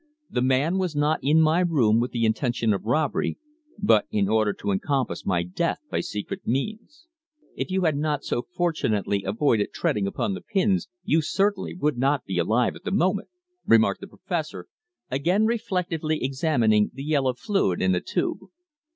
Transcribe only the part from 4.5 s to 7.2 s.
to encompass my death by secret means."